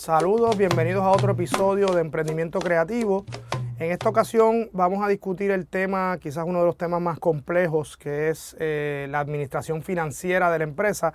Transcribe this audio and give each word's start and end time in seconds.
Saludos, 0.00 0.56
bienvenidos 0.56 1.02
a 1.02 1.10
otro 1.10 1.32
episodio 1.32 1.88
de 1.88 2.00
Emprendimiento 2.00 2.58
Creativo. 2.58 3.26
En 3.78 3.92
esta 3.92 4.08
ocasión 4.08 4.70
vamos 4.72 5.04
a 5.04 5.08
discutir 5.08 5.50
el 5.50 5.66
tema, 5.66 6.16
quizás 6.22 6.46
uno 6.46 6.60
de 6.60 6.64
los 6.64 6.78
temas 6.78 7.02
más 7.02 7.18
complejos, 7.18 7.98
que 7.98 8.30
es 8.30 8.56
eh, 8.58 9.08
la 9.10 9.20
administración 9.20 9.82
financiera 9.82 10.50
de 10.50 10.56
la 10.56 10.64
empresa. 10.64 11.12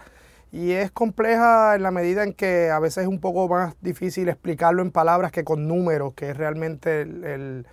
Y 0.52 0.74
es 0.74 0.92
compleja 0.92 1.74
en 1.74 1.82
la 1.82 1.90
medida 1.90 2.22
en 2.22 2.34
que 2.34 2.70
a 2.70 2.78
veces 2.78 3.06
es 3.06 3.08
un 3.08 3.20
poco 3.20 3.48
más 3.48 3.74
difícil 3.82 4.30
explicarlo 4.30 4.84
en 4.84 4.92
palabras 4.92 5.32
que 5.32 5.44
con 5.44 5.68
números, 5.68 6.14
que 6.14 6.30
es 6.30 6.38
realmente 6.38 7.02
el, 7.02 7.66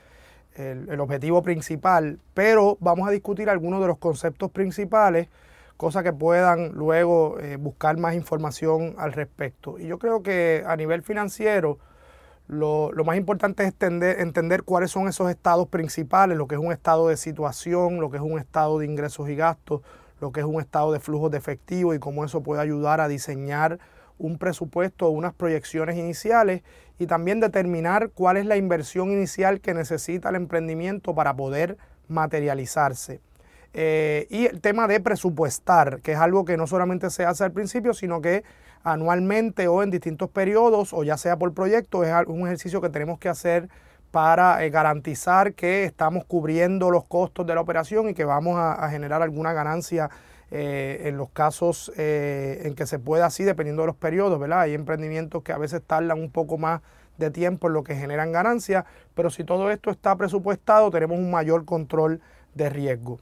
el 0.57 1.01
objetivo 1.01 1.43
principal. 1.43 2.21
Pero 2.33 2.79
vamos 2.81 3.07
a 3.07 3.11
discutir 3.11 3.51
algunos 3.51 3.83
de 3.83 3.89
los 3.89 3.99
conceptos 3.99 4.51
principales 4.51 5.29
cosas 5.77 6.03
que 6.03 6.13
puedan 6.13 6.73
luego 6.73 7.39
eh, 7.41 7.57
buscar 7.57 7.97
más 7.99 8.15
información 8.15 8.95
al 8.99 9.13
respecto. 9.13 9.79
Y 9.79 9.87
yo 9.87 9.99
creo 9.99 10.23
que 10.23 10.65
a 10.67 10.77
nivel 10.77 11.03
financiero 11.03 11.79
lo, 12.49 12.93
más 13.05 13.17
importante 13.17 13.63
es 13.63 13.71
entender, 13.71 14.21
entender, 14.21 14.63
cuáles 14.63 14.91
son 14.91 15.09
esos 15.09 15.31
estados 15.31 15.69
principales, 15.69 16.37
lo 16.37 16.47
que 16.47 16.57
es 16.57 16.61
un 16.61 16.73
estado 16.73 17.09
de 17.09 17.17
situación, 17.17 18.01
lo 18.01 18.11
que 18.11 18.19
es 18.19 18.23
un 18.23 18.39
estado 18.39 18.79
de 18.79 18.87
ingresos 18.87 19.29
y 19.29 19.37
gastos, 19.37 19.81
lo 20.21 20.33
que 20.33 20.41
es 20.41 20.47
un 20.47 20.61
estado 20.61 20.93
de 20.93 21.01
flujos 21.01 21.31
de 21.31 21.39
efectivo 21.39 21.95
y 21.95 21.99
cómo 21.99 22.25
eso 22.25 22.43
puede 22.43 22.61
ayudar 22.61 23.01
a 23.01 23.09
diseñar 23.09 23.79
un 24.19 24.39
presupuesto 24.39 25.07
o 25.07 25.11
unas 25.11 25.35
proyecciones 25.35 25.97
iniciales 25.97 26.63
y 26.99 27.07
también 27.07 27.41
determinar 27.41 28.11
cuál 28.11 28.37
es 28.37 28.47
la 28.47 28.57
inversión 28.57 29.11
inicial 29.11 29.61
que 29.61 29.75
necesita 29.75 30.29
el 30.29 30.37
emprendimiento 30.37 31.15
para 31.15 31.35
poder 31.35 31.77
materializarse. 32.09 33.21
Eh, 33.75 34.27
y 34.29 34.47
el 34.47 34.61
tema 34.61 34.87
de 34.87 35.01
presupuestar, 35.01 36.01
que 36.03 36.13
es 36.13 36.19
algo 36.19 36.45
que 36.45 36.57
no 36.57 36.67
solamente 36.67 37.09
se 37.11 37.25
hace 37.25 37.45
al 37.45 37.53
principio, 37.53 37.95
sino 37.95 38.21
que 38.21 38.45
anualmente 38.85 39.69
o 39.69 39.83
en 39.83 39.91
distintos 39.91 40.29
periodos, 40.29 40.93
o 40.93 41.05
ya 41.05 41.17
sea 41.17 41.39
por 41.39 41.55
proyecto, 41.55 42.05
es 42.05 42.13
un 42.27 42.47
ejercicio 42.47 42.81
que 42.81 42.91
tenemos 42.91 43.19
que 43.19 43.29
hacer 43.29 43.69
para 44.11 44.63
eh, 44.63 44.71
garantizar 44.71 45.55
que 45.55 45.85
estamos 45.85 46.25
cubriendo 46.27 46.91
los 46.91 47.05
costos 47.05 47.47
de 47.47 47.55
la 47.55 47.63
operación 47.63 48.11
y 48.11 48.15
que 48.15 48.25
vamos 48.25 48.59
a, 48.59 48.89
generar 48.91 49.23
alguna 49.23 49.55
ganancia 49.55 50.11
eh, 50.51 51.05
en 51.05 51.17
los 51.17 51.31
casos 51.31 51.91
en 51.97 52.75
que 52.75 52.87
se 52.87 52.99
pueda 52.99 53.27
así, 53.27 53.45
dependiendo 53.45 53.83
de 53.85 53.87
los 53.87 53.97
periodos, 53.97 54.39
¿verdad? 54.39 54.61
Hay 54.61 54.75
emprendimientos 54.75 55.43
que 55.43 55.53
a 55.53 55.59
veces 55.59 55.83
tardan 55.83 56.21
un 56.21 56.31
poco 56.31 56.59
más 56.59 56.83
de 57.17 57.31
tiempo 57.31 57.69
en 57.69 57.73
lo 57.73 57.85
que 57.85 57.95
generan 57.95 58.33
ganancias, 58.33 58.85
pero 59.15 59.31
si 59.31 59.45
todo 59.45 59.71
esto 59.71 59.91
está 59.91 60.15
presupuestado, 60.17 60.91
tenemos 60.91 61.19
un 61.19 61.31
mayor 61.31 61.65
control 61.65 62.21
de 62.55 62.69
riesgo 62.69 63.21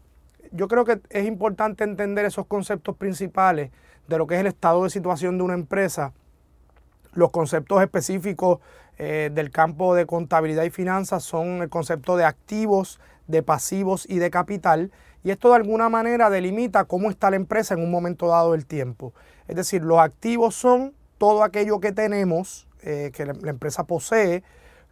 yo 0.52 0.68
creo 0.68 0.84
que 0.84 1.00
es 1.10 1.26
importante 1.26 1.84
entender 1.84 2.24
esos 2.24 2.46
conceptos 2.46 2.96
principales 2.96 3.70
de 4.08 4.18
lo 4.18 4.26
que 4.26 4.34
es 4.34 4.40
el 4.40 4.46
estado 4.46 4.84
de 4.84 4.90
situación 4.90 5.38
de 5.38 5.44
una 5.44 5.54
empresa, 5.54 6.12
los 7.12 7.30
conceptos 7.30 7.82
específicos 7.82 8.58
eh, 8.98 9.30
del 9.32 9.50
campo 9.50 9.94
de 9.94 10.06
contabilidad 10.06 10.64
y 10.64 10.70
finanzas 10.70 11.22
son 11.22 11.62
el 11.62 11.68
concepto 11.68 12.16
de 12.16 12.24
activos, 12.24 13.00
de 13.26 13.42
pasivos 13.42 14.06
y 14.08 14.18
de 14.18 14.30
capital. 14.30 14.92
Y 15.22 15.30
esto 15.30 15.50
de 15.50 15.56
alguna 15.56 15.88
manera 15.88 16.30
delimita 16.30 16.84
cómo 16.84 17.10
está 17.10 17.30
la 17.30 17.36
empresa 17.36 17.74
en 17.74 17.82
un 17.82 17.90
momento 17.90 18.28
dado 18.28 18.52
del 18.52 18.66
tiempo. 18.66 19.12
Es 19.48 19.56
decir, 19.56 19.82
los 19.82 19.98
activos 19.98 20.54
son 20.54 20.94
todo 21.18 21.42
aquello 21.42 21.80
que 21.80 21.92
tenemos, 21.92 22.68
eh, 22.82 23.10
que 23.14 23.26
la 23.26 23.50
empresa 23.50 23.84
posee, 23.84 24.42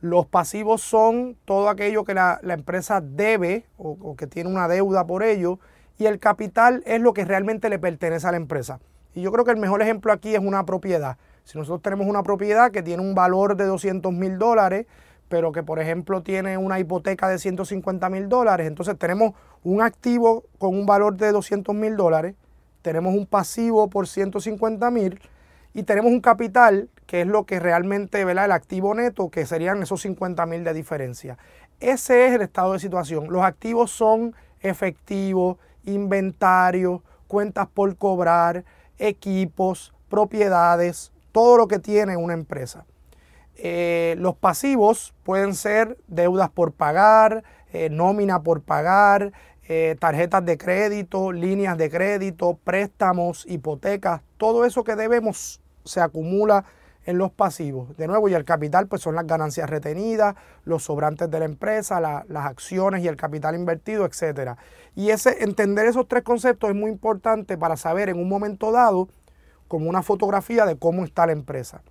los 0.00 0.26
pasivos 0.26 0.80
son 0.80 1.36
todo 1.44 1.68
aquello 1.68 2.04
que 2.04 2.14
la, 2.14 2.40
empresa 2.42 3.00
debe 3.00 3.66
o, 3.76 4.14
que 4.16 4.26
tiene 4.26 4.50
una 4.50 4.68
deuda 4.68 5.06
por 5.06 5.22
ello. 5.22 5.58
Y 5.98 6.06
el 6.06 6.20
capital 6.20 6.82
es 6.86 7.00
lo 7.00 7.12
que 7.12 7.24
realmente 7.24 7.68
le 7.68 7.78
pertenece 7.78 8.26
a 8.26 8.30
la 8.30 8.36
empresa. 8.36 8.78
Y 9.14 9.22
yo 9.22 9.32
creo 9.32 9.44
que 9.44 9.50
el 9.50 9.56
mejor 9.56 9.82
ejemplo 9.82 10.12
aquí 10.12 10.34
es 10.34 10.40
una 10.40 10.64
propiedad. 10.64 11.16
Si 11.42 11.58
nosotros 11.58 11.82
tenemos 11.82 12.06
una 12.06 12.22
propiedad 12.22 12.70
que 12.70 12.82
tiene 12.82 13.02
un 13.02 13.14
valor 13.14 13.56
de 13.56 13.64
200 13.64 14.12
mil 14.12 14.38
dólares, 14.38 14.86
pero 15.28 15.50
que 15.50 15.62
por 15.62 15.80
ejemplo 15.80 16.22
tiene 16.22 16.56
una 16.56 16.78
hipoteca 16.78 17.28
de 17.28 17.38
150 17.38 18.08
mil 18.10 18.28
dólares, 18.28 18.66
entonces 18.66 18.96
tenemos 18.98 19.32
un 19.64 19.82
activo 19.82 20.44
con 20.58 20.74
un 20.78 20.86
valor 20.86 21.16
de 21.16 21.32
200 21.32 21.74
mil 21.74 21.96
dólares, 21.96 22.34
tenemos 22.82 23.14
un 23.14 23.26
pasivo 23.26 23.88
por 23.88 24.06
150 24.06 24.90
mil 24.90 25.20
y 25.74 25.82
tenemos 25.84 26.10
un 26.10 26.20
capital 26.20 26.88
que 27.06 27.22
es 27.22 27.26
lo 27.26 27.44
que 27.44 27.58
realmente, 27.58 28.24
¿verdad? 28.24 28.46
El 28.46 28.52
activo 28.52 28.94
neto, 28.94 29.30
que 29.30 29.46
serían 29.46 29.82
esos 29.82 30.02
50 30.02 30.44
mil 30.46 30.62
de 30.64 30.74
diferencia. 30.74 31.38
Ese 31.80 32.26
es 32.26 32.34
el 32.34 32.42
estado 32.42 32.74
de 32.74 32.80
situación. 32.80 33.28
Los 33.30 33.44
activos 33.44 33.90
son 33.90 34.34
efectivos, 34.60 35.56
inventario, 35.84 37.02
cuentas 37.26 37.68
por 37.72 37.96
cobrar, 37.96 38.64
equipos, 38.98 39.94
propiedades, 40.08 41.12
todo 41.32 41.56
lo 41.56 41.68
que 41.68 41.78
tiene 41.78 42.16
una 42.16 42.34
empresa. 42.34 42.84
Eh, 43.56 44.14
los 44.18 44.36
pasivos 44.36 45.14
pueden 45.22 45.54
ser 45.54 45.96
deudas 46.06 46.50
por 46.50 46.72
pagar, 46.72 47.42
eh, 47.72 47.88
nómina 47.90 48.42
por 48.42 48.62
pagar, 48.62 49.32
eh, 49.68 49.96
tarjetas 49.98 50.44
de 50.46 50.56
crédito, 50.56 51.30
líneas 51.30 51.76
de 51.76 51.90
crédito, 51.90 52.58
préstamos, 52.64 53.44
hipotecas, 53.46 54.22
todo 54.38 54.64
eso 54.64 54.82
que 54.82 54.96
debemos 54.96 55.60
se 55.84 56.00
acumula 56.00 56.64
en 57.04 57.18
los 57.18 57.30
pasivos. 57.30 57.94
De 57.96 58.06
nuevo, 58.06 58.28
y 58.28 58.34
el 58.34 58.46
capital 58.46 58.86
pues 58.86 59.02
son 59.02 59.14
las 59.14 59.26
ganancias 59.26 59.68
retenidas, 59.68 60.36
los 60.64 60.84
sobrantes 60.84 61.30
de 61.30 61.38
la 61.38 61.44
empresa, 61.44 62.00
las 62.00 62.46
acciones 62.46 63.02
y 63.02 63.08
el 63.08 63.16
capital 63.16 63.54
invertido, 63.54 64.06
etc. 64.06 64.58
Y 64.94 65.10
ese, 65.10 65.42
entender 65.44 65.86
esos 65.86 66.08
tres 66.08 66.22
conceptos 66.22 66.70
es 66.70 66.76
muy 66.76 66.90
importante 66.90 67.58
para 67.58 67.76
saber 67.76 68.08
en 68.08 68.18
un 68.18 68.28
momento 68.28 68.72
dado 68.72 69.08
como 69.68 69.88
una 69.90 70.02
fotografía 70.02 70.64
de 70.64 70.76
cómo 70.76 71.04
está 71.04 71.26
la 71.26 71.32
empresa. 71.32 71.82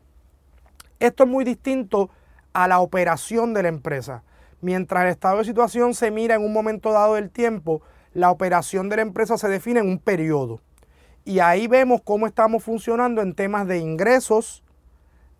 Esto 0.99 1.25
es 1.25 1.29
muy 1.29 1.45
distinto 1.45 2.09
a 2.53 2.67
la 2.67 2.79
operación 2.79 3.53
de 3.53 3.63
la 3.63 3.69
empresa. 3.69 4.23
Mientras 4.61 5.03
el 5.03 5.09
estado 5.09 5.37
de 5.37 5.45
situación 5.45 5.93
se 5.93 6.11
mira 6.11 6.35
en 6.35 6.43
un 6.43 6.53
momento 6.53 6.91
dado 6.91 7.15
del 7.15 7.29
tiempo, 7.29 7.81
la 8.13 8.31
operación 8.31 8.89
de 8.89 8.95
la 8.95 9.01
empresa 9.03 9.37
se 9.37 9.47
define 9.47 9.81
en 9.81 9.89
un 9.89 9.99
periodo. 9.99 10.61
Y 11.25 11.39
ahí 11.39 11.67
vemos 11.67 12.01
cómo 12.03 12.25
estamos 12.25 12.63
funcionando 12.63 13.21
en 13.21 13.35
temas 13.35 13.67
de 13.67 13.79
ingresos, 13.79 14.63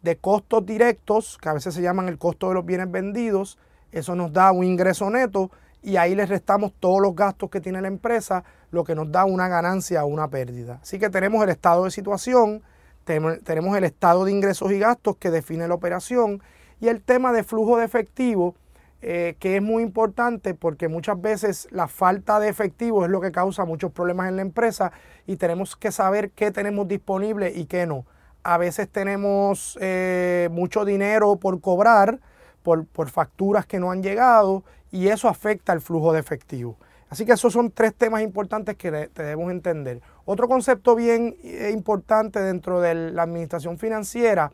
de 0.02 0.18
costos 0.18 0.66
directos, 0.66 1.38
que 1.42 1.50
a 1.50 1.54
veces 1.54 1.74
se 1.74 1.82
llaman 1.82 2.10
el 2.10 2.18
costo 2.18 2.50
de 2.50 2.56
los 2.56 2.66
bienes 2.66 2.92
vendidos. 2.92 3.58
Eso 3.92 4.16
nos 4.16 4.32
da 4.34 4.52
un 4.52 4.64
ingreso 4.66 5.10
neto 5.10 5.50
y 5.82 5.96
ahí 5.96 6.14
le 6.14 6.26
restamos 6.26 6.74
todos 6.80 7.02
los 7.02 7.16
gastos 7.16 7.50
que 7.50 7.62
tiene 7.62 7.82
la 7.82 7.88
empresa, 7.88 8.44
lo 8.72 8.84
que 8.84 8.96
nos 8.96 9.12
da 9.12 9.26
una 9.26 9.48
ganancia 9.48 10.04
o 10.04 10.08
una 10.08 10.28
pérdida. 10.28 10.80
Así 10.82 11.00
que 11.00 11.10
tenemos 11.10 11.42
el 11.44 11.50
estado 11.50 11.86
de 11.86 11.92
situación, 11.92 12.62
tenemos 13.06 13.78
el 13.78 13.84
estado 13.86 14.26
de 14.26 14.32
ingresos 14.32 14.72
y 14.72 14.80
gastos 14.80 15.16
que 15.18 15.32
define 15.32 15.68
la 15.68 15.76
operación 15.76 16.44
y 16.82 16.90
el 16.90 17.02
tema 17.02 17.32
de 17.32 17.44
flujo 17.44 17.78
de 17.78 17.86
efectivo, 17.86 18.56
eh, 19.02 19.36
que 19.40 19.58
es 19.58 19.62
muy 19.62 19.84
importante 19.84 20.54
porque 20.54 20.88
muchas 20.88 21.22
veces 21.22 21.68
la 21.72 21.88
falta 21.88 22.40
de 22.40 22.50
efectivo 22.50 23.06
es 23.06 23.12
lo 23.12 23.22
que 23.22 23.32
causa 23.32 23.66
muchos 23.66 23.92
problemas 23.92 24.30
en 24.30 24.38
la 24.38 24.42
empresa 24.42 24.92
y 25.26 25.36
tenemos 25.36 25.76
que 25.76 25.92
saber 25.92 26.32
qué 26.32 26.52
tenemos 26.52 26.88
disponible 26.88 27.52
y 27.54 27.66
qué 27.66 27.86
no 27.86 28.06
a 28.48 28.58
veces 28.58 28.88
tenemos 28.88 29.78
eh, 29.82 30.48
mucho 30.54 30.86
dinero 30.86 31.36
por 31.36 31.60
cobrar, 31.60 32.22
por, 32.64 33.10
facturas 33.10 33.66
que 33.66 33.78
no 33.78 33.92
han 33.92 34.02
llegado, 34.02 34.64
y 34.90 35.10
eso 35.10 35.28
afecta 35.28 35.74
el 35.74 35.82
flujo 35.82 36.14
de 36.14 36.22
efectivo. 36.22 36.78
Así 37.10 37.26
que 37.26 37.34
esos 37.34 37.52
son 37.52 37.72
tres 37.72 37.94
temas 37.94 38.22
importantes 38.22 38.78
que 38.78 38.90
debemos 38.90 39.52
entender. 39.52 40.02
Otro 40.24 40.48
concepto 40.48 40.96
bien 40.96 41.36
eh, 41.44 41.72
importante 41.74 42.40
dentro 42.40 42.80
de 42.80 42.96
la 43.12 43.24
administración 43.24 43.78
financiera 43.78 44.54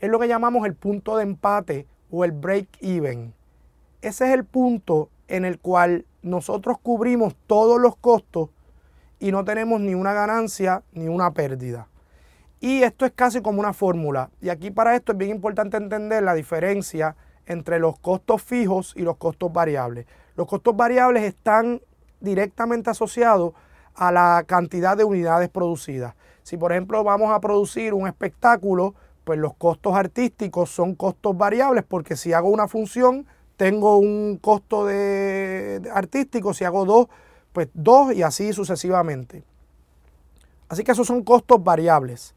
es 0.00 0.08
lo 0.08 0.18
que 0.18 0.28
llamamos 0.28 0.64
el 0.64 0.74
punto 0.74 1.18
de 1.18 1.24
empate 1.24 1.86
o 2.10 2.24
el 2.24 2.32
break-even. 2.32 3.34
Ese 4.06 4.26
es 4.26 4.34
el 4.34 4.44
punto 4.44 5.10
en 5.26 5.44
el 5.44 5.58
cual 5.58 6.06
nosotros 6.22 6.76
cubrimos 6.80 7.34
todos 7.48 7.80
los 7.80 7.96
costos 7.96 8.50
y 9.18 9.32
no 9.32 9.44
tenemos 9.44 9.80
ni 9.80 9.96
una 9.96 10.12
ganancia 10.12 10.84
ni 10.92 11.08
una 11.08 11.32
pérdida. 11.32 11.88
Y 12.60 12.84
esto 12.84 13.04
es 13.04 13.10
casi 13.10 13.42
como 13.42 13.58
una 13.58 13.72
fórmula. 13.72 14.30
Y 14.40 14.48
aquí 14.48 14.70
para 14.70 14.94
esto 14.94 15.10
es 15.10 15.18
bien 15.18 15.32
importante 15.32 15.76
entender 15.76 16.22
la 16.22 16.34
diferencia 16.34 17.16
entre 17.46 17.80
los 17.80 17.98
costos 17.98 18.44
fijos 18.44 18.94
y 18.96 19.02
los 19.02 19.16
costos 19.16 19.52
variables. 19.52 20.06
Los 20.36 20.46
costos 20.46 20.76
variables 20.76 21.24
están 21.24 21.80
directamente 22.20 22.90
asociados 22.90 23.54
a 23.96 24.12
la 24.12 24.44
cantidad 24.46 24.96
de 24.96 25.02
unidades 25.02 25.48
producidas. 25.48 26.14
Si 26.44 26.56
por 26.56 26.70
ejemplo 26.70 27.02
vamos 27.02 27.32
a 27.32 27.40
producir 27.40 27.92
un 27.92 28.06
espectáculo, 28.06 28.94
pues 29.24 29.40
los 29.40 29.54
costos 29.54 29.96
artísticos 29.96 30.70
son 30.70 30.94
costos 30.94 31.36
variables 31.36 31.82
porque 31.82 32.14
si 32.14 32.32
hago 32.32 32.50
una 32.50 32.68
función 32.68 33.26
tengo 33.56 33.98
un 33.98 34.38
costo 34.40 34.86
de 34.86 35.82
artístico, 35.92 36.54
si 36.54 36.64
hago 36.64 36.84
dos, 36.84 37.08
pues 37.52 37.68
dos 37.74 38.14
y 38.14 38.22
así 38.22 38.52
sucesivamente. 38.52 39.44
Así 40.68 40.84
que 40.84 40.92
esos 40.92 41.06
son 41.06 41.22
costos 41.22 41.62
variables. 41.62 42.34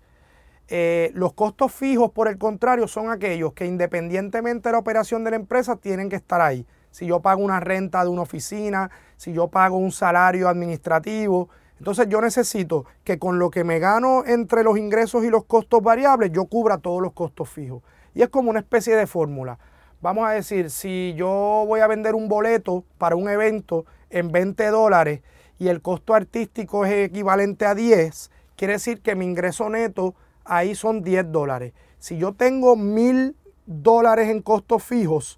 Eh, 0.68 1.12
los 1.16 1.34
costos 1.34 1.74
fijos, 1.74 2.12
por 2.12 2.28
el 2.28 2.38
contrario, 2.38 2.88
son 2.88 3.10
aquellos 3.10 3.54
que 3.54 3.66
independientemente 3.66 4.70
de 4.70 4.74
la 4.74 4.80
operación 4.80 5.24
de 5.24 5.32
la 5.32 5.36
empresa 5.36 5.76
tienen 5.76 6.10
que 6.10 6.16
estar 6.16 6.42
ahí. 6.42 6.66
Si 6.92 7.08
yo 7.08 7.22
pago 7.22 7.44
una 7.44 7.60
renta 7.60 8.04
de 8.04 8.10
una 8.10 8.22
oficina, 8.22 8.92
si 9.18 9.34
yo 9.34 9.48
pago 9.48 9.78
un 9.78 9.92
salario 9.92 10.48
administrativo, 10.48 11.50
entonces 11.80 12.08
yo 12.08 12.22
necesito 12.22 12.86
que 13.04 13.18
con 13.18 13.40
lo 13.40 13.50
que 13.50 13.64
me 13.64 13.80
gano 13.80 14.24
entre 14.26 14.64
los 14.64 14.78
ingresos 14.78 15.24
y 15.24 15.30
los 15.30 15.46
costos 15.46 15.82
variables, 15.82 16.32
yo 16.32 16.46
cubra 16.46 16.78
todos 16.78 17.02
los 17.02 17.14
costos 17.14 17.50
fijos. 17.50 17.82
Y 18.14 18.22
es 18.22 18.30
como 18.30 18.50
una 18.50 18.60
especie 18.60 18.96
de 18.96 19.08
fórmula. 19.08 19.58
Vamos 20.02 20.26
a 20.26 20.32
decir, 20.32 20.70
si 20.70 21.14
yo 21.18 21.66
voy 21.68 21.82
a 21.82 21.88
vender 21.88 22.16
un 22.16 22.30
boleto 22.30 22.86
para 22.98 23.18
un 23.18 23.28
evento 23.28 23.86
en 24.10 24.32
20 24.32 24.68
dólares 24.68 25.22
y 25.60 25.68
el 25.68 25.82
costo 25.82 26.14
artístico 26.14 26.86
es 26.86 27.10
equivalente 27.10 27.66
a 27.66 27.76
10, 27.76 28.32
quiere 28.56 28.74
decir 28.76 29.02
que 29.02 29.16
mi 29.16 29.26
ingreso 29.26 29.70
neto 29.70 30.16
ahí 30.46 30.74
son 30.74 31.04
10 31.04 31.34
dólares. 31.34 31.74
Si 31.98 32.18
yo 32.18 32.32
tengo 32.34 32.78
mil 32.78 33.36
dólares 33.66 34.30
en 34.30 34.42
costos 34.42 34.84
fijos, 34.84 35.38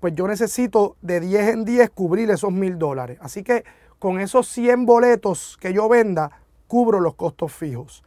pues 0.00 0.12
yo 0.16 0.26
necesito 0.26 0.96
de 1.02 1.20
10 1.20 1.48
en 1.50 1.64
10 1.64 1.90
cubrir 1.90 2.32
esos 2.32 2.50
mil 2.50 2.78
dólares. 2.78 3.16
Así 3.20 3.44
que 3.44 3.64
con 4.00 4.18
esos 4.18 4.48
100 4.48 4.86
boletos 4.86 5.56
que 5.60 5.72
yo 5.72 5.88
venda, 5.88 6.32
cubro 6.66 6.98
los 6.98 7.14
costos 7.14 7.52
fijos. 7.52 8.02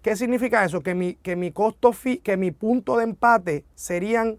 ¿Qué 0.00 0.16
significa 0.16 0.64
eso? 0.64 0.82
Que 0.82 0.94
mi, 0.94 1.16
que 1.16 1.36
mi 1.36 1.52
costo 1.52 1.92
que 2.22 2.36
mi 2.38 2.50
punto 2.50 2.96
de 2.96 3.04
empate 3.04 3.66
serían 3.74 4.38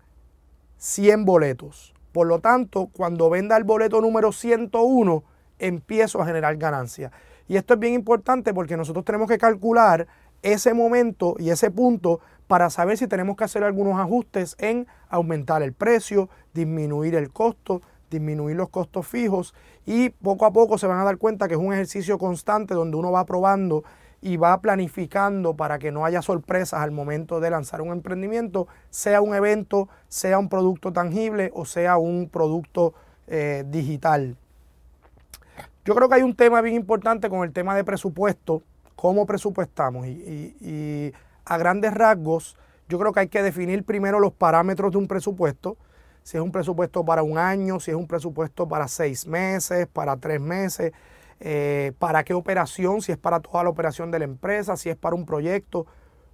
100 0.77 1.25
boletos. 1.25 1.93
Por 2.11 2.27
lo 2.27 2.39
tanto, 2.39 2.89
cuando 2.93 3.29
venda 3.29 3.57
el 3.57 3.63
boleto 3.63 3.99
número 4.01 4.31
101, 4.31 5.23
empiezo 5.59 6.21
a 6.21 6.25
generar 6.25 6.55
ganancia. 6.57 7.11
Y 7.47 7.57
esto 7.57 7.75
es 7.75 7.79
bien 7.79 7.93
importante 7.93 8.53
porque 8.53 8.77
nosotros 8.77 9.05
tenemos 9.05 9.27
que 9.27 9.37
calcular 9.37 10.07
ese 10.41 10.73
momento 10.73 11.35
y 11.39 11.49
ese 11.49 11.71
punto 11.71 12.19
para 12.47 12.69
saber 12.69 12.97
si 12.97 13.07
tenemos 13.07 13.35
que 13.35 13.43
hacer 13.43 13.63
algunos 13.63 13.99
ajustes 13.99 14.55
en 14.59 14.87
aumentar 15.09 15.63
el 15.63 15.73
precio, 15.73 16.29
disminuir 16.53 17.15
el 17.15 17.31
costo, 17.31 17.81
disminuir 18.09 18.55
los 18.55 18.69
costos 18.69 19.07
fijos 19.07 19.53
y 19.85 20.09
poco 20.09 20.45
a 20.45 20.53
poco 20.53 20.77
se 20.77 20.87
van 20.87 20.99
a 20.99 21.03
dar 21.03 21.17
cuenta 21.17 21.47
que 21.47 21.55
es 21.55 21.59
un 21.59 21.73
ejercicio 21.73 22.17
constante 22.17 22.73
donde 22.73 22.97
uno 22.97 23.11
va 23.11 23.25
probando 23.25 23.83
y 24.25 24.37
va 24.37 24.59
planificando 24.59 25.55
para 25.55 25.77
que 25.77 25.91
no 25.91 26.03
haya 26.03 26.23
sorpresas 26.23 26.81
al 26.81 26.89
momento 26.89 27.39
de 27.39 27.51
lanzar 27.51 27.79
un 27.81 27.91
emprendimiento, 27.91 28.67
sea 28.89 29.21
un 29.21 29.35
evento, 29.35 29.87
sea 30.07 30.39
un 30.39 30.49
producto 30.49 30.91
tangible 30.91 31.51
o 31.53 31.63
sea 31.63 31.97
un 31.97 32.27
producto 32.27 32.95
eh, 33.27 33.63
digital. 33.67 34.35
Yo 35.85 35.93
creo 35.93 36.09
que 36.09 36.15
hay 36.15 36.23
un 36.23 36.35
tema 36.35 36.61
bien 36.61 36.75
importante 36.75 37.29
con 37.29 37.43
el 37.43 37.53
tema 37.53 37.75
de 37.75 37.83
presupuesto, 37.83 38.63
cómo 38.95 39.27
presupuestamos 39.27 40.07
y 40.07 41.13
a 41.45 41.57
grandes 41.59 41.93
rasgos, 41.93 42.57
yo 42.89 42.97
creo 42.97 43.13
que 43.13 43.19
hay 43.19 43.27
que 43.27 43.43
definir 43.43 43.83
primero 43.83 44.19
los 44.19 44.33
parámetros 44.33 44.91
de 44.91 44.97
un 44.97 45.07
presupuesto. 45.07 45.77
Si 46.23 46.37
es 46.37 46.43
un 46.43 46.51
presupuesto 46.51 47.05
para 47.05 47.21
un 47.21 47.37
año, 47.37 47.79
si 47.79 47.91
es 47.91 47.97
un 47.97 48.07
presupuesto 48.07 48.67
para 48.67 48.87
seis 48.87 49.27
meses, 49.27 49.85
para 49.85 50.17
tres 50.17 50.41
meses, 50.41 50.91
eh, 51.39 51.93
para 51.99 52.23
qué 52.23 52.33
operación, 52.33 53.01
si 53.01 53.11
es 53.11 53.17
para 53.17 53.39
toda 53.39 53.63
la 53.63 53.69
operación 53.69 54.11
de 54.11 54.19
la 54.19 54.25
empresa, 54.25 54.77
si 54.77 54.89
es 54.89 54.95
para 54.95 55.15
un 55.15 55.25
proyecto. 55.25 55.85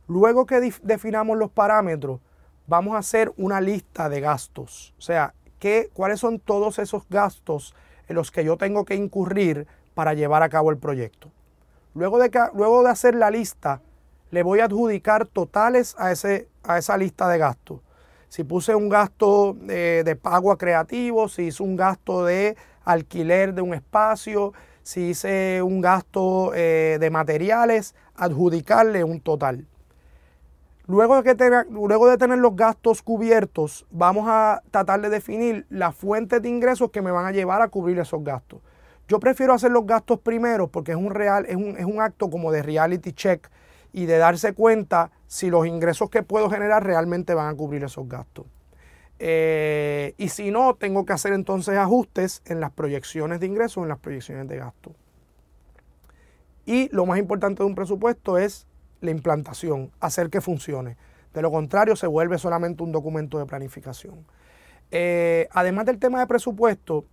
Luego 0.08 0.46
que 0.46 0.74
definamos 0.84 1.38
los 1.38 1.52
parámetros, 1.52 2.20
vamos 2.68 2.96
a 2.96 3.00
hacer 3.00 3.34
una 3.38 3.62
lista 3.62 4.10
de 4.10 4.22
gastos. 4.22 4.94
O 4.98 5.02
sea, 5.02 5.34
¿qué, 5.60 5.90
¿cuáles 5.94 6.20
son 6.20 6.40
todos 6.40 6.80
esos 6.80 7.08
gastos 7.10 7.76
en 8.08 8.16
los 8.16 8.32
que 8.32 8.44
yo 8.44 8.58
tengo 8.58 8.86
que 8.86 8.96
incurrir 8.96 9.68
para 9.94 10.14
llevar 10.14 10.44
a 10.44 10.50
cabo 10.50 10.72
el 10.72 10.78
proyecto? 10.78 11.32
Luego 11.94 12.20
de, 12.20 12.32
luego 12.54 12.84
de 12.84 12.90
hacer 12.90 13.16
la 13.16 13.32
lista, 13.32 13.82
le 14.32 14.44
voy 14.44 14.60
a 14.60 14.66
adjudicar 14.66 15.26
totales 15.26 15.96
a, 15.98 16.12
ese, 16.12 16.48
a 16.64 16.78
esa 16.78 16.98
lista 16.98 17.28
de 17.28 17.38
gastos. 17.38 17.82
Si 18.30 18.46
puse 18.46 18.74
un 18.74 18.88
gasto 18.88 19.58
eh, 19.68 20.04
de 20.06 20.16
pago 20.16 20.54
a 20.54 20.58
creativos, 20.58 21.34
si 21.34 21.48
hice 21.48 21.62
un 21.62 21.76
gasto 21.76 22.24
de 22.24 22.56
alquiler 22.86 23.54
de 23.54 23.62
un 23.62 23.74
espacio, 23.74 24.54
si 24.84 25.10
hice 25.10 25.62
un 25.62 25.82
gasto 25.82 26.54
eh, 26.54 26.98
de 27.00 27.10
materiales, 27.10 27.96
adjudicarle 28.16 29.04
un 29.04 29.20
total. 29.20 29.68
Luego 30.88 31.22
de, 31.22 31.36
que 31.36 31.66
luego 31.70 32.10
de 32.10 32.18
tener 32.18 32.40
los 32.40 32.56
gastos 32.56 33.02
cubiertos, 33.02 33.86
vamos 33.92 34.26
a 34.28 34.62
tratar 34.72 35.00
de 35.02 35.10
definir 35.10 35.66
las 35.70 35.96
fuentes 35.96 36.42
de 36.42 36.50
ingresos 36.50 36.92
que 36.92 37.02
me 37.02 37.12
van 37.12 37.26
a 37.26 37.32
llevar 37.32 37.62
a 37.62 37.70
cubrir 37.70 38.00
esos 38.00 38.24
gastos. 38.24 38.60
Yo 39.08 39.20
prefiero 39.20 39.54
hacer 39.54 39.72
los 39.72 39.86
gastos 39.86 40.20
primero 40.20 40.68
porque 40.68 40.92
es 40.92 40.98
un, 40.98 41.12
real, 41.12 41.46
es 41.48 41.56
un, 41.56 41.78
es 41.78 41.86
un 41.86 42.02
acto 42.02 42.30
como 42.30 42.52
de 42.52 42.64
reality 42.64 43.14
check 43.14 43.50
y 43.94 44.06
de 44.06 44.18
darse 44.18 44.54
cuenta 44.54 45.12
si 45.28 45.50
los 45.50 45.66
ingresos 45.66 46.10
que 46.10 46.24
puedo 46.24 46.50
generar 46.50 46.84
realmente 46.84 47.34
van 47.34 47.54
a 47.54 47.56
cubrir 47.56 47.84
esos 47.84 48.08
gastos. 48.08 48.46
Eh, 49.24 50.16
y 50.18 50.30
si 50.30 50.50
no, 50.50 50.74
tengo 50.74 51.06
que 51.06 51.14
hacer 51.14 51.34
entonces 51.34 51.78
ajustes 51.78 52.42
en 52.44 52.60
las 52.60 52.72
proyecciones 52.72 53.40
de 53.40 53.46
ingresos, 53.46 53.84
en 53.84 53.90
las 53.90 54.00
proyecciones 54.00 54.48
de 54.48 54.58
gasto. 54.58 54.96
Y 56.66 56.90
lo 56.90 57.06
más 57.06 57.20
importante 57.20 57.62
de 57.62 57.68
un 57.68 57.76
presupuesto 57.76 58.40
es 58.40 58.66
la 59.00 59.12
implantación, 59.12 59.92
hacer 60.00 60.32
que 60.32 60.42
funcione. 60.42 60.98
De 61.36 61.44
lo 61.44 61.52
contrario, 61.52 61.96
se 61.96 62.08
vuelve 62.08 62.40
solamente 62.40 62.82
un 62.82 62.92
documento 62.92 63.38
de 63.38 63.46
planificación. 63.46 64.26
Eh, 64.90 65.48
además 65.52 65.86
del 65.86 66.00
tema 66.00 66.20
de 66.20 66.26
presupuesto, 66.26 67.06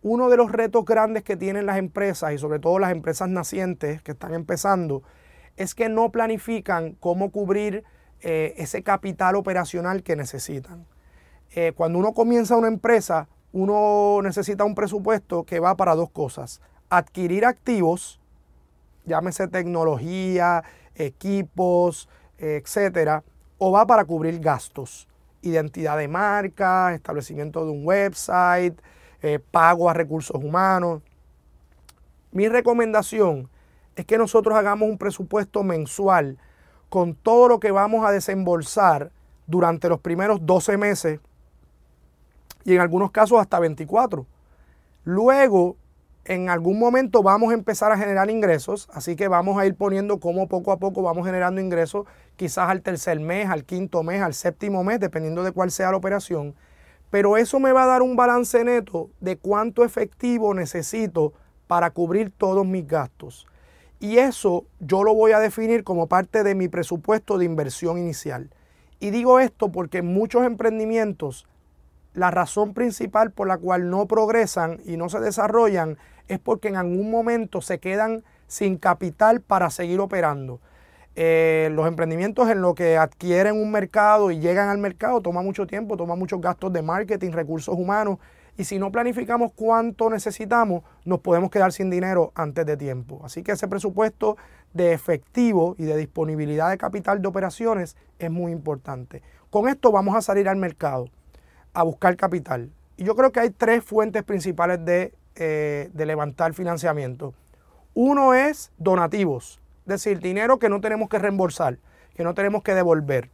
uno 0.00 0.30
de 0.30 0.38
los 0.38 0.50
retos 0.50 0.86
grandes 0.86 1.24
que 1.24 1.36
tienen 1.36 1.66
las 1.66 1.76
empresas 1.76 2.32
y 2.32 2.38
sobre 2.38 2.58
todo 2.58 2.78
las 2.78 2.90
empresas 2.90 3.28
nacientes 3.28 4.00
que 4.00 4.12
están 4.12 4.32
empezando 4.32 5.02
es 5.58 5.74
que 5.74 5.90
no 5.90 6.10
planifican 6.10 6.92
cómo 6.92 7.30
cubrir 7.30 7.84
eh, 8.22 8.54
ese 8.56 8.82
capital 8.82 9.36
operacional 9.36 10.02
que 10.02 10.16
necesitan. 10.16 10.86
Eh, 11.54 11.72
cuando 11.74 11.98
uno 11.98 12.12
comienza 12.12 12.56
una 12.56 12.68
empresa, 12.68 13.28
uno 13.52 14.20
necesita 14.22 14.64
un 14.64 14.74
presupuesto 14.74 15.44
que 15.44 15.60
va 15.60 15.76
para 15.76 15.94
dos 15.94 16.10
cosas. 16.10 16.60
Adquirir 16.90 17.44
activos, 17.44 18.20
llámese 19.06 19.48
tecnología, 19.48 20.62
equipos, 20.94 22.08
etcétera, 22.38 23.24
o 23.56 23.72
va 23.72 23.86
para 23.86 24.04
cubrir 24.04 24.38
gastos. 24.40 25.08
Identidad 25.42 25.96
de 25.96 26.08
marca, 26.08 26.94
establecimiento 26.94 27.64
de 27.64 27.70
un 27.70 27.86
website, 27.86 28.78
eh, 29.22 29.38
pago 29.38 29.88
a 29.88 29.94
recursos 29.94 30.42
humanos. 30.42 31.02
Mi 32.30 32.48
recomendación 32.48 33.48
es 33.96 34.04
que 34.04 34.18
nosotros 34.18 34.56
hagamos 34.56 34.88
un 34.88 34.98
presupuesto 34.98 35.62
mensual 35.62 36.38
con 36.88 37.14
todo 37.14 37.48
lo 37.48 37.60
que 37.60 37.70
vamos 37.70 38.06
a 38.06 38.12
desembolsar 38.12 39.10
durante 39.46 39.88
los 39.88 40.00
primeros 40.00 40.44
12 40.44 40.76
meses 40.76 41.20
y 42.68 42.74
en 42.74 42.82
algunos 42.82 43.10
casos 43.12 43.40
hasta 43.40 43.58
24. 43.58 44.26
Luego, 45.04 45.76
en 46.26 46.50
algún 46.50 46.78
momento 46.78 47.22
vamos 47.22 47.50
a 47.50 47.54
empezar 47.54 47.90
a 47.92 47.96
generar 47.96 48.28
ingresos, 48.28 48.90
así 48.92 49.16
que 49.16 49.26
vamos 49.26 49.58
a 49.58 49.64
ir 49.64 49.74
poniendo 49.74 50.20
cómo 50.20 50.48
poco 50.48 50.70
a 50.70 50.76
poco 50.76 51.00
vamos 51.00 51.24
generando 51.24 51.62
ingresos, 51.62 52.06
quizás 52.36 52.68
al 52.68 52.82
tercer 52.82 53.20
mes, 53.20 53.48
al 53.48 53.64
quinto 53.64 54.02
mes, 54.02 54.20
al 54.20 54.34
séptimo 54.34 54.84
mes, 54.84 55.00
dependiendo 55.00 55.42
de 55.44 55.52
cuál 55.52 55.70
sea 55.70 55.92
la 55.92 55.96
operación. 55.96 56.54
Pero 57.08 57.38
eso 57.38 57.58
me 57.58 57.72
va 57.72 57.84
a 57.84 57.86
dar 57.86 58.02
un 58.02 58.16
balance 58.16 58.62
neto 58.64 59.08
de 59.18 59.38
cuánto 59.38 59.82
efectivo 59.82 60.52
necesito 60.52 61.32
para 61.68 61.88
cubrir 61.92 62.30
todos 62.36 62.66
mis 62.66 62.86
gastos. 62.86 63.46
Y 63.98 64.18
eso 64.18 64.66
yo 64.78 65.04
lo 65.04 65.14
voy 65.14 65.32
a 65.32 65.40
definir 65.40 65.84
como 65.84 66.06
parte 66.06 66.42
de 66.42 66.54
mi 66.54 66.68
presupuesto 66.68 67.38
de 67.38 67.46
inversión 67.46 67.96
inicial. 67.96 68.50
Y 69.00 69.08
digo 69.08 69.40
esto 69.40 69.72
porque 69.72 70.02
muchos 70.02 70.44
emprendimientos, 70.44 71.46
la 72.14 72.30
razón 72.30 72.74
principal 72.74 73.30
por 73.30 73.48
la 73.48 73.58
cual 73.58 73.90
no 73.90 74.06
progresan 74.06 74.80
y 74.84 74.96
no 74.96 75.08
se 75.08 75.20
desarrollan 75.20 75.98
es 76.28 76.38
porque 76.38 76.68
en 76.68 76.76
algún 76.76 77.10
momento 77.10 77.60
se 77.60 77.78
quedan 77.78 78.24
sin 78.46 78.76
capital 78.76 79.40
para 79.40 79.70
seguir 79.70 80.00
operando. 80.00 80.60
Eh, 81.16 81.70
los 81.72 81.88
emprendimientos 81.88 82.48
en 82.48 82.62
lo 82.62 82.74
que 82.74 82.96
adquieren 82.96 83.60
un 83.60 83.72
mercado 83.72 84.30
y 84.30 84.38
llegan 84.38 84.68
al 84.68 84.78
mercado 84.78 85.20
toma 85.20 85.42
mucho 85.42 85.66
tiempo, 85.66 85.96
toma 85.96 86.14
muchos 86.14 86.40
gastos 86.40 86.72
de 86.72 86.82
marketing, 86.82 87.32
recursos 87.32 87.74
humanos 87.76 88.18
y 88.56 88.64
si 88.64 88.78
no 88.78 88.90
planificamos 88.90 89.52
cuánto 89.54 90.10
necesitamos, 90.10 90.82
nos 91.04 91.20
podemos 91.20 91.50
quedar 91.50 91.72
sin 91.72 91.90
dinero 91.90 92.32
antes 92.34 92.66
de 92.66 92.76
tiempo. 92.76 93.20
Así 93.24 93.42
que 93.42 93.52
ese 93.52 93.68
presupuesto 93.68 94.36
de 94.74 94.92
efectivo 94.92 95.74
y 95.78 95.84
de 95.84 95.96
disponibilidad 95.96 96.70
de 96.70 96.78
capital 96.78 97.22
de 97.22 97.28
operaciones 97.28 97.96
es 98.18 98.30
muy 98.30 98.52
importante. 98.52 99.22
Con 99.50 99.68
esto 99.68 99.92
vamos 99.92 100.14
a 100.16 100.22
salir 100.22 100.48
al 100.48 100.56
mercado 100.56 101.08
a 101.72 101.82
buscar 101.82 102.16
capital. 102.16 102.70
Y 102.96 103.04
yo 103.04 103.14
creo 103.14 103.32
que 103.32 103.40
hay 103.40 103.50
tres 103.50 103.84
fuentes 103.84 104.22
principales 104.24 104.84
de, 104.84 105.14
eh, 105.36 105.90
de 105.92 106.06
levantar 106.06 106.52
financiamiento. 106.54 107.34
Uno 107.94 108.34
es 108.34 108.72
donativos, 108.78 109.60
es 109.82 109.86
decir, 109.86 110.20
dinero 110.20 110.58
que 110.58 110.68
no 110.68 110.80
tenemos 110.80 111.08
que 111.08 111.18
reembolsar, 111.18 111.78
que 112.14 112.24
no 112.24 112.34
tenemos 112.34 112.62
que 112.62 112.74
devolver. 112.74 113.30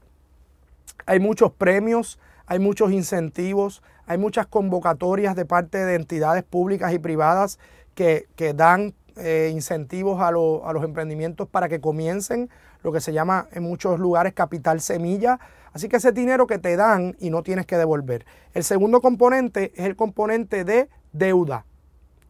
Hay 1.07 1.21
muchos 1.21 1.53
premios, 1.53 2.19
hay 2.47 2.59
muchos 2.59 2.93
incentivos, 2.93 3.83
hay 4.07 4.19
muchas 4.19 4.47
convocatorias 4.47 5.35
de 5.35 5.45
parte 5.45 5.85
de 5.85 5.95
entidades 5.95 6.45
públicas 6.45 6.93
y 6.93 6.99
privadas 6.99 7.59
que, 7.95 8.27
dan 8.55 8.95
eh, 9.17 9.51
incentivos 9.53 10.21
a, 10.21 10.29
a, 10.29 10.33
los 10.73 10.85
emprendimientos 10.85 11.49
para 11.49 11.69
que 11.69 11.81
comiencen 11.81 12.51
lo 12.83 12.93
que 12.93 13.01
se 13.01 13.13
llama 13.13 13.49
en 13.53 13.63
muchos 13.63 13.99
lugares 13.99 14.35
capital 14.35 14.81
semilla. 14.81 15.39
Así 15.75 15.89
que 15.89 15.97
ese 15.97 16.13
dinero 16.13 16.47
que 16.47 16.59
te 16.59 16.77
dan 16.77 17.17
y 17.19 17.31
no 17.31 17.43
tienes 17.43 17.67
que 17.67 17.77
devolver. 17.77 18.25
El 18.55 18.63
segundo 18.63 19.01
componente 19.01 19.73
es 19.75 19.85
el 19.85 19.97
componente 19.97 20.65
de 20.65 20.89
deuda. 21.13 21.67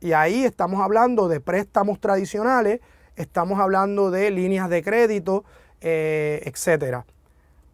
Y 0.01 0.13
ahí 0.13 0.45
estamos 0.45 0.81
hablando 0.81 1.29
de 1.29 1.41
préstamos 1.41 2.01
tradicionales, 2.01 2.81
estamos 3.17 3.61
hablando 3.61 4.11
de 4.11 4.31
líneas 4.31 4.71
de 4.71 4.83
crédito, 4.83 5.45
eh, 5.83 6.41
etcétera. 6.47 7.05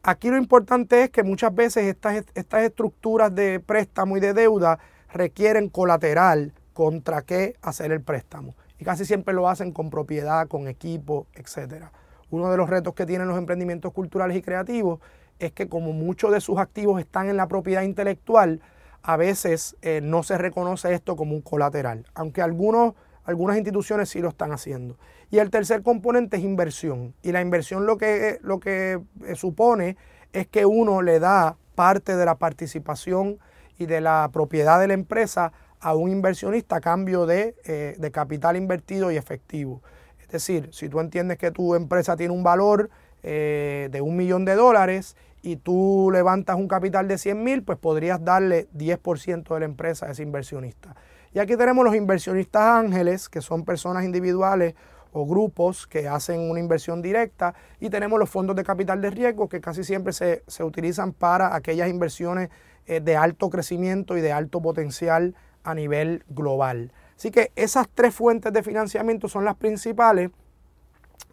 Aquí 0.02 0.28
lo 0.28 0.38
importante 0.38 1.04
es 1.04 1.10
que 1.10 1.22
muchas 1.22 1.54
veces 1.54 1.84
estas, 1.84 2.24
estas 2.34 2.62
estructuras 2.64 3.32
de 3.32 3.60
préstamo 3.60 4.16
y 4.16 4.20
de 4.20 4.34
deuda 4.34 4.80
requieren 5.12 5.68
colateral 5.68 6.52
contra 6.72 7.22
qué 7.22 7.54
hacer 7.62 7.92
el 7.92 8.00
préstamo. 8.00 8.56
Y 8.80 8.84
casi 8.84 9.04
siempre 9.04 9.34
lo 9.34 9.48
hacen 9.48 9.70
con 9.70 9.88
propiedad, 9.88 10.48
con 10.48 10.66
equipo, 10.66 11.28
etc. 11.34 11.84
Uno 12.30 12.50
de 12.50 12.56
los 12.56 12.68
retos 12.68 12.94
que 12.94 13.06
tienen 13.06 13.28
los 13.28 13.38
emprendimientos 13.38 13.92
culturales 13.92 14.36
y 14.36 14.42
creativos 14.42 14.98
es 15.40 15.52
que 15.52 15.68
como 15.68 15.92
muchos 15.92 16.30
de 16.30 16.40
sus 16.40 16.58
activos 16.58 17.00
están 17.00 17.28
en 17.28 17.36
la 17.36 17.48
propiedad 17.48 17.82
intelectual, 17.82 18.60
a 19.02 19.16
veces 19.16 19.76
eh, 19.82 20.00
no 20.02 20.22
se 20.22 20.38
reconoce 20.38 20.92
esto 20.92 21.16
como 21.16 21.34
un 21.34 21.40
colateral, 21.40 22.06
aunque 22.14 22.42
algunos, 22.42 22.94
algunas 23.24 23.56
instituciones 23.56 24.10
sí 24.10 24.20
lo 24.20 24.28
están 24.28 24.52
haciendo. 24.52 24.96
Y 25.30 25.38
el 25.38 25.50
tercer 25.50 25.82
componente 25.82 26.36
es 26.36 26.42
inversión. 26.42 27.14
Y 27.22 27.32
la 27.32 27.40
inversión 27.40 27.86
lo 27.86 27.96
que, 27.96 28.38
lo 28.42 28.60
que 28.60 29.00
eh, 29.24 29.34
supone 29.36 29.96
es 30.32 30.46
que 30.46 30.66
uno 30.66 31.02
le 31.02 31.18
da 31.18 31.56
parte 31.74 32.16
de 32.16 32.24
la 32.24 32.36
participación 32.36 33.38
y 33.78 33.86
de 33.86 34.00
la 34.00 34.28
propiedad 34.32 34.78
de 34.78 34.88
la 34.88 34.94
empresa 34.94 35.52
a 35.80 35.94
un 35.94 36.10
inversionista 36.10 36.76
a 36.76 36.80
cambio 36.80 37.24
de, 37.24 37.54
eh, 37.64 37.94
de 37.98 38.10
capital 38.10 38.56
invertido 38.56 39.10
y 39.10 39.16
efectivo. 39.16 39.82
Es 40.20 40.28
decir, 40.28 40.68
si 40.72 40.88
tú 40.88 41.00
entiendes 41.00 41.38
que 41.38 41.50
tu 41.50 41.74
empresa 41.74 42.16
tiene 42.16 42.34
un 42.34 42.42
valor 42.42 42.90
de 43.22 44.00
un 44.02 44.16
millón 44.16 44.46
de 44.46 44.54
dólares 44.54 45.14
y 45.42 45.56
tú 45.56 46.10
levantas 46.12 46.56
un 46.56 46.68
capital 46.68 47.08
de 47.08 47.18
100 47.18 47.42
mil, 47.42 47.62
pues 47.62 47.78
podrías 47.78 48.22
darle 48.22 48.68
10% 48.76 49.54
de 49.54 49.60
la 49.60 49.66
empresa 49.66 50.06
a 50.06 50.10
ese 50.10 50.22
inversionista. 50.22 50.94
Y 51.32 51.38
aquí 51.38 51.56
tenemos 51.56 51.84
los 51.84 51.94
inversionistas 51.94 52.62
ángeles, 52.62 53.28
que 53.28 53.40
son 53.40 53.64
personas 53.64 54.04
individuales 54.04 54.74
o 55.12 55.26
grupos 55.26 55.86
que 55.86 56.08
hacen 56.08 56.50
una 56.50 56.60
inversión 56.60 57.02
directa, 57.02 57.54
y 57.80 57.88
tenemos 57.88 58.18
los 58.18 58.28
fondos 58.28 58.54
de 58.56 58.64
capital 58.64 59.00
de 59.00 59.10
riesgo, 59.10 59.48
que 59.48 59.60
casi 59.60 59.84
siempre 59.84 60.12
se, 60.12 60.42
utilizan 60.62 61.12
para 61.12 61.54
aquellas 61.54 61.88
inversiones 61.88 62.50
eh, 62.86 63.00
de 63.00 63.16
alto 63.16 63.48
crecimiento 63.50 64.16
y 64.16 64.20
de 64.20 64.32
alto 64.32 64.60
potencial 64.60 65.34
a 65.64 65.74
nivel 65.74 66.24
global. 66.28 66.92
Así 67.16 67.30
que 67.30 67.52
esas 67.54 67.88
tres 67.92 68.14
fuentes 68.14 68.52
de 68.52 68.62
financiamiento 68.62 69.28
son 69.28 69.44
las 69.44 69.56
principales 69.56 70.30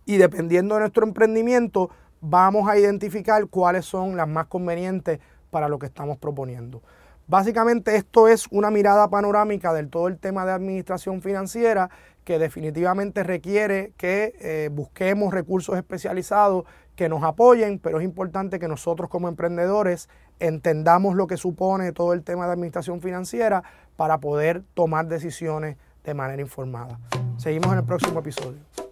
y 0.06 0.18
dependiendo 0.18 0.76
de 0.76 0.82
nuestro 0.82 1.06
emprendimiento, 1.06 1.90
vamos 2.22 2.70
a 2.70 2.78
identificar 2.78 3.46
cuáles 3.48 3.86
son 3.86 4.18
las 4.18 4.28
más 4.28 4.48
convenientes 4.48 5.20
para 5.50 5.70
lo 5.70 5.80
que 5.80 5.86
estamos 5.86 6.18
proponiendo. 6.18 6.82
Básicamente 7.28 7.96
esto 7.96 8.28
es 8.28 8.48
una 8.52 8.72
mirada 8.72 9.10
panorámica 9.10 9.74
del 9.74 9.90
todo 9.90 10.08
el 10.08 10.18
tema 10.18 10.46
de 10.46 10.54
administración 10.54 11.22
financiera 11.22 11.90
que 12.24 12.40
definitivamente 12.40 13.24
requiere 13.24 13.94
que 13.98 14.34
eh, 14.40 14.70
busquemos 14.72 15.34
recursos 15.34 15.78
especializados 15.78 16.66
que 16.96 17.10
nos 17.10 17.24
apoyen, 17.24 17.80
pero 17.80 18.00
es 18.00 18.06
importante 18.06 18.60
que 18.60 18.68
nosotros 18.68 19.10
como 19.10 19.28
emprendedores 19.28 20.10
entendamos 20.40 21.16
lo 21.16 21.28
que 21.28 21.38
supone 21.38 21.92
todo 21.92 22.14
el 22.14 22.24
tema 22.24 22.46
de 22.46 22.54
administración 22.54 23.02
financiera 23.02 23.64
para 23.96 24.20
poder 24.20 24.64
tomar 24.74 25.08
decisiones 25.08 25.78
de 26.04 26.14
manera 26.14 26.42
informada. 26.42 27.00
Seguimos 27.38 27.72
en 27.74 27.80
el 27.80 27.86
próximo 27.86 28.20
episodio. 28.20 28.87